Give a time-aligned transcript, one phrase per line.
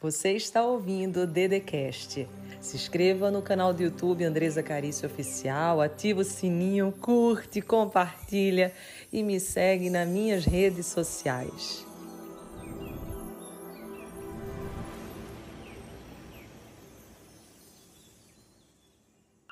[0.00, 2.28] Você está ouvindo o Dedecast.
[2.60, 8.72] Se inscreva no canal do YouTube Andresa Carício Oficial, ativa o sininho, curte, compartilha
[9.12, 11.84] e me segue nas minhas redes sociais.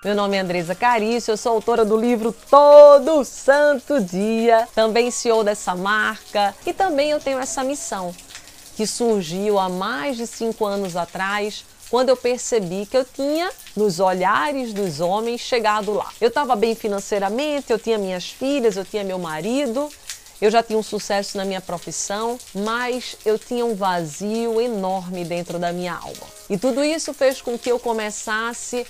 [0.05, 5.43] Meu nome é Andresa Carício, eu sou autora do livro Todo Santo Dia, também CEO
[5.43, 8.15] dessa marca e também eu tenho essa missão
[8.77, 13.99] que surgiu há mais de cinco anos atrás, quando eu percebi que eu tinha, nos
[14.01, 16.13] olhares dos homens, chegado lá.
[16.21, 19.89] Eu estava bem financeiramente, eu tinha minhas filhas, eu tinha meu marido,
[20.43, 25.59] eu já tinha um sucesso na minha profissão, mas eu tinha um vazio enorme dentro
[25.59, 26.27] da minha alma.
[26.51, 28.87] E tudo isso fez com que eu começasse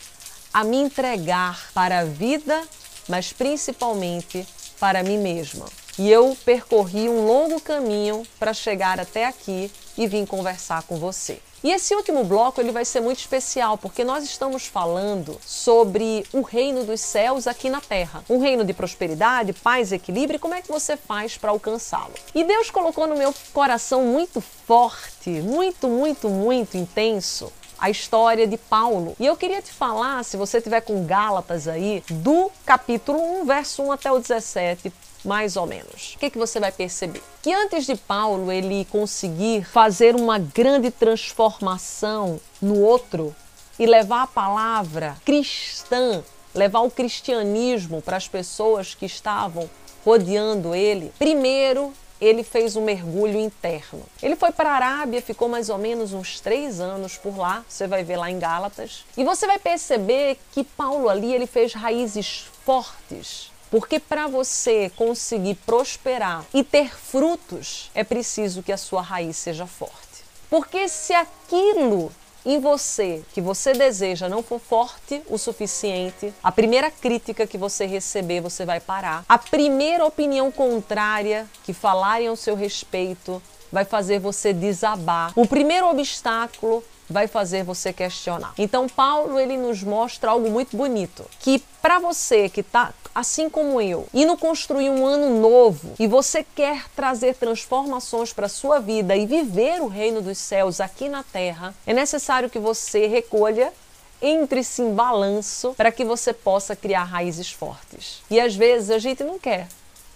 [0.52, 2.60] a me entregar para a vida,
[3.08, 4.44] mas principalmente
[4.80, 5.66] para mim mesma.
[5.98, 11.40] E eu percorri um longo caminho para chegar até aqui e vim conversar com você.
[11.64, 16.42] E esse último bloco ele vai ser muito especial porque nós estamos falando sobre o
[16.42, 18.22] reino dos céus aqui na terra.
[18.28, 22.12] Um reino de prosperidade, paz, equilíbrio, e como é que você faz para alcançá-lo?
[22.34, 28.56] E Deus colocou no meu coração muito forte, muito, muito, muito intenso a história de
[28.56, 29.14] Paulo.
[29.18, 33.82] E eu queria te falar, se você tiver com Gálatas aí, do capítulo 1, verso
[33.82, 34.92] 1 até o 17,
[35.24, 36.14] mais ou menos.
[36.14, 37.22] O que, que você vai perceber?
[37.42, 43.34] Que antes de Paulo ele conseguir fazer uma grande transformação no outro
[43.78, 46.22] e levar a palavra cristã,
[46.54, 49.68] levar o cristianismo para as pessoas que estavam
[50.04, 54.02] rodeando ele, primeiro ele fez um mergulho interno.
[54.22, 57.86] Ele foi para a Arábia, ficou mais ou menos uns três anos por lá, você
[57.86, 62.46] vai ver lá em Gálatas, e você vai perceber que Paulo ali ele fez raízes
[62.64, 69.36] fortes porque para você conseguir prosperar e ter frutos, é preciso que a sua raiz
[69.36, 70.24] seja forte.
[70.48, 72.12] Porque se aquilo
[72.46, 77.84] em você que você deseja não for forte o suficiente, a primeira crítica que você
[77.86, 79.24] receber, você vai parar.
[79.28, 83.42] A primeira opinião contrária que falarem ao seu respeito
[83.72, 85.32] vai fazer você desabar.
[85.34, 88.54] O primeiro obstáculo vai fazer você questionar.
[88.56, 93.80] Então Paulo ele nos mostra algo muito bonito, que para você que está assim como
[93.80, 99.24] eu, indo construir um ano novo e você quer trazer transformações para sua vida e
[99.24, 103.72] viver o reino dos céus aqui na terra, é necessário que você recolha
[104.20, 108.22] entre-se em balanço para que você possa criar raízes fortes.
[108.30, 109.66] E às vezes a gente não quer,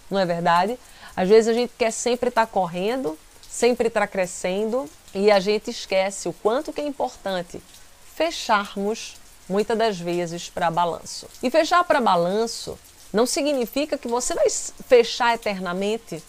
[0.07, 0.77] não é verdade?
[1.15, 3.17] Às vezes a gente quer sempre estar tá correndo,
[3.49, 7.59] sempre estar tá crescendo e a gente esquece o quanto que é importante
[8.13, 9.15] fecharmos
[9.49, 11.27] muitas das vezes para balanço.
[11.41, 12.77] E fechar para balanço
[13.13, 16.23] não significa que você vai fechar eternamente.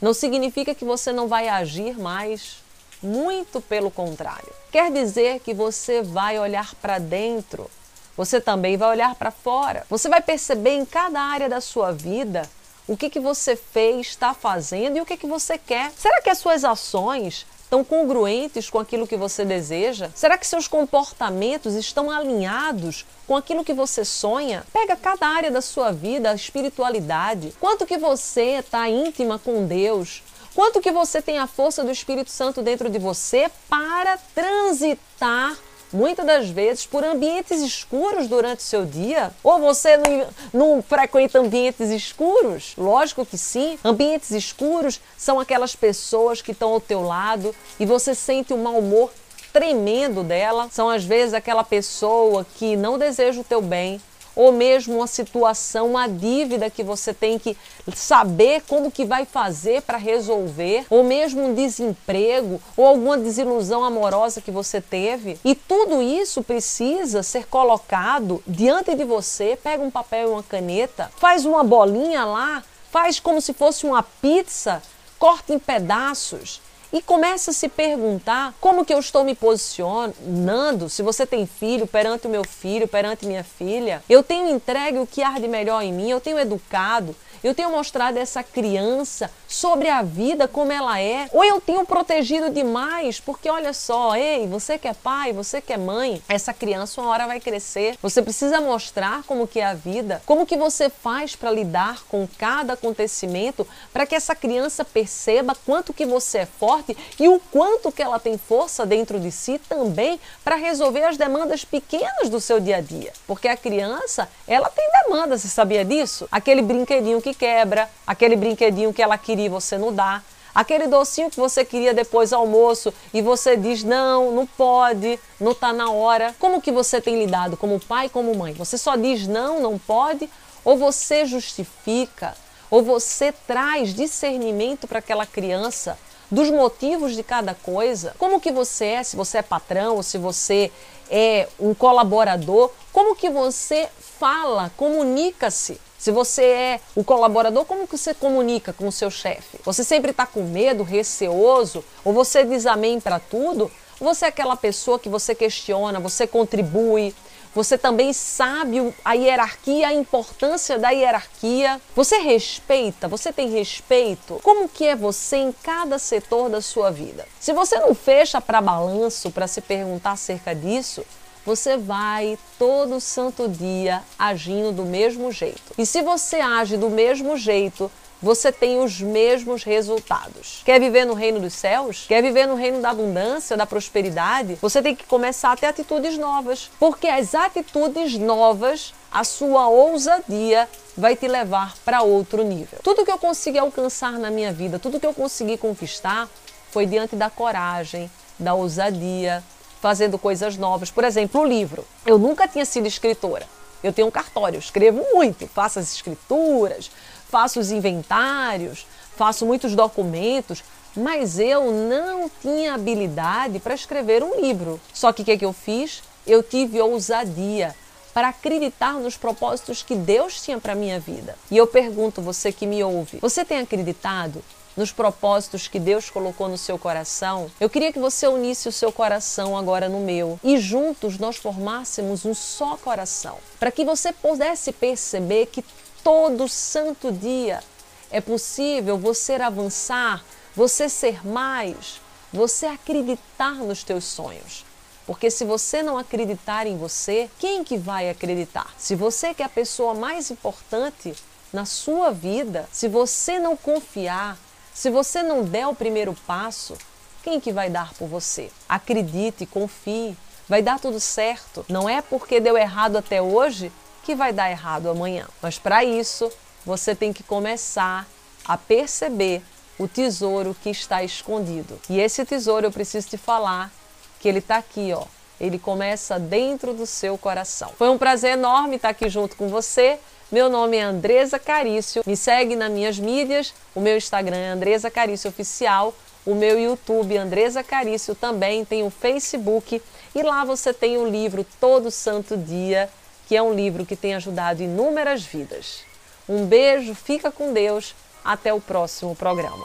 [0.00, 2.62] Não significa que você não vai agir mais.
[3.02, 4.52] Muito pelo contrário.
[4.72, 7.70] Quer dizer que você vai olhar para dentro.
[8.16, 9.86] Você também vai olhar para fora.
[9.88, 12.48] Você vai perceber em cada área da sua vida
[12.88, 15.92] o que, que você fez, está fazendo e o que, que você quer.
[15.96, 20.10] Será que as suas ações estão congruentes com aquilo que você deseja?
[20.14, 24.64] Será que seus comportamentos estão alinhados com aquilo que você sonha?
[24.72, 27.52] Pega cada área da sua vida, a espiritualidade.
[27.60, 30.22] Quanto que você está íntima com Deus?
[30.54, 35.54] Quanto que você tem a força do Espírito Santo dentro de você para transitar
[35.92, 39.32] muitas das vezes por ambientes escuros durante o seu dia?
[39.42, 42.74] Ou você não, não, frequenta ambientes escuros?
[42.76, 43.78] Lógico que sim.
[43.84, 48.78] Ambientes escuros são aquelas pessoas que estão ao teu lado e você sente um mau
[48.78, 49.10] humor
[49.52, 50.68] tremendo dela.
[50.70, 54.00] São às vezes aquela pessoa que não deseja o teu bem,
[54.38, 57.56] ou mesmo uma situação, uma dívida que você tem que
[57.92, 64.40] saber como que vai fazer para resolver, ou mesmo um desemprego, ou alguma desilusão amorosa
[64.40, 65.36] que você teve.
[65.44, 69.58] E tudo isso precisa ser colocado diante de você.
[69.60, 72.62] Pega um papel e uma caneta, faz uma bolinha lá,
[72.92, 74.80] faz como se fosse uma pizza,
[75.18, 76.60] corta em pedaços
[76.92, 81.86] e começa a se perguntar como que eu estou me posicionando, se você tem filho,
[81.86, 84.02] perante o meu filho, perante minha filha.
[84.08, 87.70] Eu tenho entregue o que há de melhor em mim, eu tenho educado, eu tenho
[87.70, 93.48] mostrado essa criança sobre a vida como ela é, ou eu tenho protegido demais, porque
[93.48, 97.26] olha só, ei, você que é pai, você que é mãe, essa criança uma hora
[97.26, 97.96] vai crescer.
[98.02, 102.28] Você precisa mostrar como que é a vida, como que você faz para lidar com
[102.38, 107.90] cada acontecimento, para que essa criança perceba quanto que você é forte e o quanto
[107.90, 112.60] que ela tem força dentro de si também para resolver as demandas pequenas do seu
[112.60, 113.12] dia a dia.
[113.26, 116.28] Porque a criança, ela tem demanda, você sabia disso?
[116.30, 120.22] Aquele brinquedinho que que quebra, aquele brinquedinho que ela queria e você não dá,
[120.54, 125.52] Aquele docinho que você queria depois do almoço e você diz não, não pode, não
[125.52, 126.34] está na hora.
[126.40, 128.54] Como que você tem lidado como pai, como mãe?
[128.54, 130.28] Você só diz não, não pode,
[130.64, 132.34] ou você justifica,
[132.68, 135.96] ou você traz discernimento para aquela criança
[136.28, 140.18] dos motivos de cada coisa, como que você é, se você é patrão ou se
[140.18, 140.72] você
[141.08, 143.88] é um colaborador, como que você
[144.18, 145.80] fala, comunica-se.
[145.98, 149.58] Se você é o colaborador, como que você comunica com o seu chefe?
[149.64, 153.70] Você sempre está com medo, receoso, ou você diz amém para tudo?
[154.00, 157.12] Ou você é aquela pessoa que você questiona, você contribui,
[157.52, 161.80] você também sabe a hierarquia, a importância da hierarquia.
[161.96, 164.38] Você respeita, você tem respeito.
[164.44, 167.26] Como que é você em cada setor da sua vida?
[167.40, 171.04] Se você não fecha para balanço para se perguntar acerca disso,
[171.48, 175.72] você vai todo santo dia agindo do mesmo jeito.
[175.78, 177.90] E se você age do mesmo jeito,
[178.20, 180.60] você tem os mesmos resultados.
[180.62, 182.04] Quer viver no reino dos céus?
[182.06, 184.58] Quer viver no reino da abundância, da prosperidade?
[184.60, 190.68] Você tem que começar a ter atitudes novas, porque as atitudes novas, a sua ousadia
[190.98, 192.78] vai te levar para outro nível.
[192.84, 196.28] Tudo que eu consegui alcançar na minha vida, tudo que eu consegui conquistar
[196.70, 199.42] foi diante da coragem, da ousadia,
[199.80, 200.90] fazendo coisas novas.
[200.90, 201.84] Por exemplo, o livro.
[202.04, 203.46] Eu nunca tinha sido escritora.
[203.82, 206.90] Eu tenho um cartório, escrevo muito, faço as escrituras,
[207.28, 208.86] faço os inventários,
[209.16, 210.64] faço muitos documentos,
[210.96, 214.80] mas eu não tinha habilidade para escrever um livro.
[214.92, 216.02] Só que o que, que eu fiz?
[216.26, 217.74] Eu tive ousadia
[218.12, 221.36] para acreditar nos propósitos que Deus tinha para minha vida.
[221.48, 224.42] E eu pergunto você que me ouve, você tem acreditado
[224.78, 228.92] nos propósitos que Deus colocou no seu coração, eu queria que você unisse o seu
[228.92, 234.70] coração agora no meu e juntos nós formássemos um só coração, para que você pudesse
[234.70, 235.64] perceber que
[236.04, 237.60] todo santo dia
[238.08, 242.00] é possível você avançar, você ser mais,
[242.32, 244.64] você acreditar nos teus sonhos.
[245.04, 248.72] Porque se você não acreditar em você, quem que vai acreditar?
[248.78, 251.16] Se você que é a pessoa mais importante
[251.52, 254.38] na sua vida, se você não confiar,
[254.78, 256.78] se você não der o primeiro passo,
[257.24, 258.48] quem que vai dar por você?
[258.68, 260.16] Acredite, confie,
[260.48, 261.66] vai dar tudo certo.
[261.68, 263.72] Não é porque deu errado até hoje
[264.04, 265.26] que vai dar errado amanhã.
[265.42, 266.30] Mas para isso,
[266.64, 268.06] você tem que começar
[268.44, 269.42] a perceber
[269.80, 271.80] o tesouro que está escondido.
[271.90, 273.72] E esse tesouro eu preciso te falar
[274.20, 275.06] que ele está aqui, ó.
[275.40, 277.72] Ele começa dentro do seu coração.
[277.76, 279.98] Foi um prazer enorme estar aqui junto com você.
[280.30, 282.02] Meu nome é Andresa Carício.
[282.06, 283.54] Me segue nas minhas mídias.
[283.74, 285.94] O meu Instagram é Andresa Carício Oficial.
[286.26, 289.80] O meu YouTube, Andresa Carício, também tem o Facebook.
[290.14, 292.90] E lá você tem o livro Todo Santo Dia,
[293.26, 295.80] que é um livro que tem ajudado inúmeras vidas.
[296.28, 297.94] Um beijo, fica com Deus.
[298.22, 299.64] Até o próximo programa.